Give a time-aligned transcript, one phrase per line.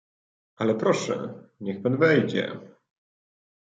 [0.55, 2.59] "Ale proszę, niech pan wejdzie."